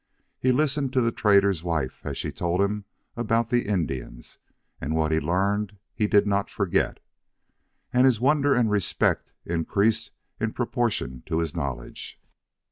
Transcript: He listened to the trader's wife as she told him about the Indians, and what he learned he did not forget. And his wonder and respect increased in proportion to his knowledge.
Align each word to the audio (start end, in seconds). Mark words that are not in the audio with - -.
He 0.39 0.51
listened 0.51 0.91
to 0.93 1.01
the 1.01 1.11
trader's 1.11 1.63
wife 1.63 2.03
as 2.03 2.17
she 2.17 2.31
told 2.31 2.59
him 2.59 2.85
about 3.15 3.51
the 3.51 3.67
Indians, 3.67 4.39
and 4.81 4.95
what 4.95 5.11
he 5.11 5.19
learned 5.19 5.77
he 5.93 6.07
did 6.07 6.25
not 6.25 6.49
forget. 6.49 6.99
And 7.93 8.07
his 8.07 8.19
wonder 8.19 8.55
and 8.55 8.71
respect 8.71 9.33
increased 9.45 10.09
in 10.39 10.53
proportion 10.53 11.21
to 11.27 11.37
his 11.37 11.55
knowledge. 11.55 12.19